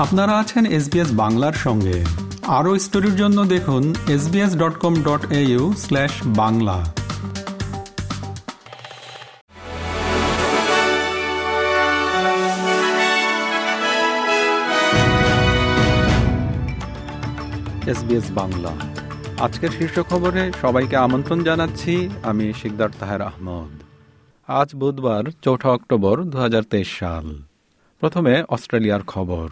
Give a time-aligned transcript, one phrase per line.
[0.00, 2.04] আপনারা আছেন এসবিএস বাংলার সঙ্গে।
[2.46, 6.92] আরও স্টোরির জন্য দেখুন SBS dot com dot au slash Bangla.
[17.86, 18.72] SBS Bangla.
[19.40, 23.82] আজকের শীর্ষ খবরে সবাইকে আমন্ত্রণ জানাচ্ছি, আমি শিকদার তাহের আহমদ।
[24.48, 27.42] আজ বুধবার, চৌঠা অক্টোবর দু হাজার তেইশ সাল।
[28.00, 29.48] প্রথমে অস্ট্রেলিয়ার খবর।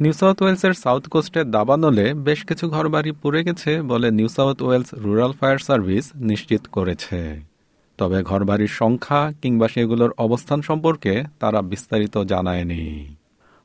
[0.00, 4.94] নিউ সাউথ ওয়েলসের সাউথ কোস্টের দাবানলে বেশ কিছু ঘরবাড়ি পুড়ে গেছে বলে New South Wales
[4.94, 7.40] rural fire service নিশ্চিত করেছে।
[7.98, 13.16] তবে ঘরবাড়ির সংখ্যা কিংবা সেগুলোর অবস্থান সম্পর্কে তারা বিস্তারিত জানায়নি।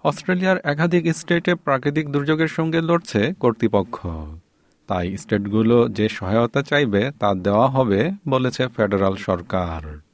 [0.04, 4.08] অস্ট্রেলিয়ার একাধিক স্টেটে প্রাকৃতিক দুর্যোগের সঙ্গে লড়ছে কর্তৃপক্ষ।
[4.88, 10.05] তাই স্টেটগুলো যে সহায়তা চাইবে তা দেওয়া হবে বলেছে ফেডারাল সরকার।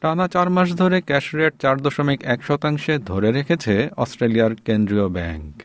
[0.00, 5.62] টানা চার মাস ধরে ক্যাশ রেট চার দশমিক এক শতাংশে ধরে রেখেছে অস্ট্রেলিয়ার কেন্দ্রীয় ব্যাংক।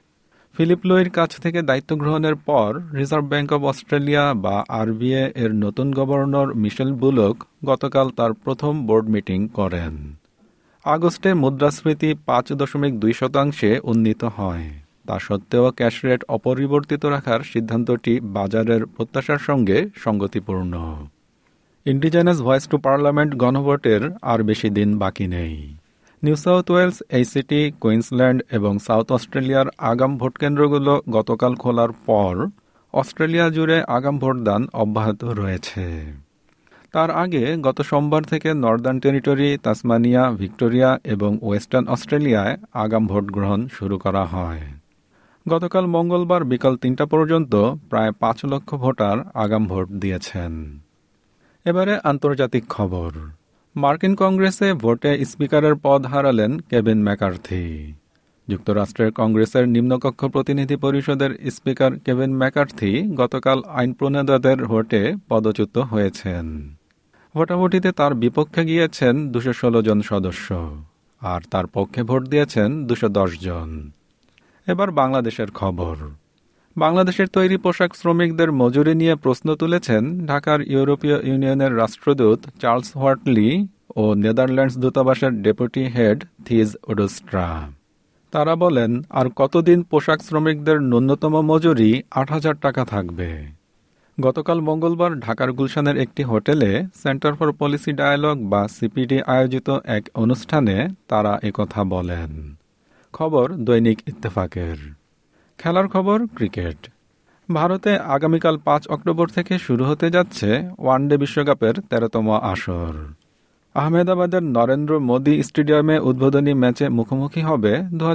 [0.56, 5.88] ফিলিপ লোয়ের কাছ থেকে দায়িত্ব গ্রহণের পর রিজার্ভ ব্যাংক অব অস্ট্রেলিয়া বা আরবিএ এর নতুন
[5.92, 9.94] গভর্নর মিশেল বুলক গতকাল তার প্রথম বোর্ড মিটিং করেন।
[10.86, 14.66] আগস্টে মুদ্রাস্ফীতি পাঁচ দশমিক দুই শতাংশে উন্নীত হয়।
[15.08, 20.74] তা সত্ত্বেও ক্যাশ রেট অপরিবর্তিত রাখার সিদ্ধান্তটি বাজারের প্রত্যাশার সঙ্গে সঙ্গতিপূর্ণ।
[21.86, 25.54] ইন্ডিজেনাস ভয়েস টু পার্লামেন্ট গণভোটের আর বেশি দিন বাকি নেই।
[26.24, 32.34] New South Wales ACT Queensland এবং সাউথ অস্ট্রেলিয়ার আগাম ভোটকেন্দ্রগুলো গতকাল খোলার পর
[32.94, 35.86] অস্ট্রেলিয়া জুড়ে আগাম ভোটদান অব্যাহত রয়েছে।
[36.94, 43.62] তার আগে গত সোমবার থেকে নর্দার্ন টেরিটরি তাসমানিয়া ভিক্টোরিয়া এবং ওয়েস্টার্ন অস্ট্রেলিয়ায় আগাম ভোট গ্রহণ
[43.68, 44.64] শুরু করা হয়।
[45.46, 47.54] গতকাল মঙ্গলবার বিকাল তিনটা পর্যন্ত
[47.90, 50.54] প্রায় পাঁচ লক্ষ ভোটার আগাম ভোট দিয়েছেন।
[51.66, 53.12] এবারে আন্তর্জাতিক খবর।
[53.76, 57.94] মার্কিন কংগ্রেসে ভোটে স্পিকারের পদ হারালেন কেভিন ম্যাকার্থি।
[58.48, 66.76] যুক্তরাষ্ট্রের কংগ্রেসের নিম্নকক্ষ প্রতিনিধি পরিষদের স্পিকার কেভিন ম্যাকার্থি গতকাল আইন প্রণেতাদের ভোটে পদচ্যুত হয়েছেন।
[67.36, 70.78] ভোটাভুটিতে তার বিপক্ষে গিয়েছেন দুশো ষোলো জন সদস্য
[71.22, 73.10] আর তার পক্ষে ভোট দিয়েছেন দুশো
[73.42, 73.92] জন।
[74.68, 75.96] এবার বাংলাদেশের খবর।
[76.78, 84.14] বাংলাদেশের তৈরি পোশাক শ্রমিকদের মজুরি নিয়ে প্রশ্ন তুলেছেন ঢাকার ইউরোপীয় ইউনিয়নের রাষ্ট্রদূত চার্লস হোয়াটলি ও
[84.14, 87.70] নেদারল্যান্ডস দূতাবাসের ডেপুটি হেড থিজ ওডোস্ট্রা।
[88.32, 93.48] তারা বলেন, আর কতদিন পোশাক শ্রমিকদের ন্যূনতম মজুরি আট হাজার টাকা থাকবে?
[94.22, 100.88] গতকাল মঙ্গলবার ঢাকার গুলশানের একটি হোটেলে সেন্টার ফর পলিসি ডায়ালগ বা সিপিডি আয়োজিত এক অনুষ্ঠানে
[101.08, 102.56] তারা একথা বলেন।
[103.14, 105.05] খবর দৈনিক ইত্তেফাকের।
[105.60, 106.80] খেলার খবর, ক্রিকেট।
[107.50, 110.50] ভারতে আগামীকাল পাঁচ অক্টোবর থেকে শুরু হতে যাচ্ছে
[110.80, 112.94] ওয়ানডে বিশ্বকাপের তেরোতম আসর।
[113.76, 118.06] আহমেদাবাদের নরেন্দ্র মোদী স্টেডিয়ামে উদ্বোধনী ম্যাচে মুখোমুখি হবে দু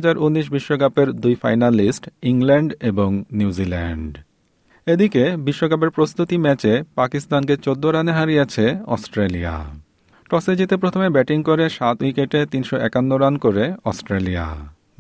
[0.51, 4.13] বিশ্বকাপের দুই ফাইনালিস্ট, ইংল্যান্ড এবং নিউজিল্যান্ড।
[4.87, 9.57] এদিকে বিশ্বকাপের প্রস্তুতি ম্যাচে পাকিস্তানকে চোদ্দ রানে হারিয়েছে অস্ট্রেলিয়া।
[10.31, 14.47] টসে জিতে প্রথমে ব্যাটিং করে সাত উইকেটে তিনশো একান্ন রান করে অস্ট্রেলিয়া।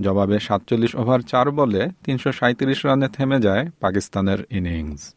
[0.00, 5.14] জবাবে সাতচল্লিশ ওভার চার বলে তিনশো সাঁইত্রিশ রানে থেমে যায় পাকিস্তানের ইনিংস।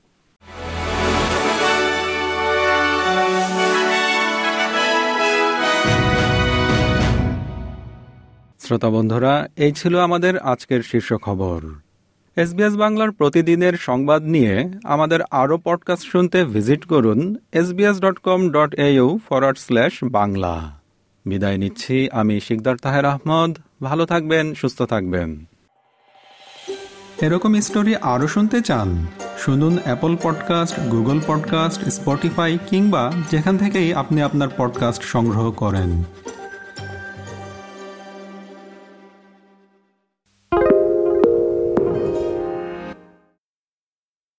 [8.59, 11.61] শ্রোতা বন্ধুরা, এই ছিল আমাদের আজকের শীর্ষ খবর।
[12.35, 18.75] এসবিএস বাংলার প্রতিদিনের সংবাদ নিয়ে আমাদের আরও পডকাস্ট শুনতে ভিজিট করুন SBS dot com dot
[18.75, 20.82] au forward slash Bangla.
[21.25, 25.45] বিদায় নিচ্ছি। আমি শিকদার তাহের আহমদ। ভালো থাকবেন, সুস্থ থাকবেন।
[27.21, 29.07] এরকম স্টোরি আরও শুনতে চান,
[29.37, 36.03] শুনুন Apple podcast Google podcast Spotify কিংবা যেখান থেকেই আপনি আপনার পডকাস্ট সংগ্রহ করেন।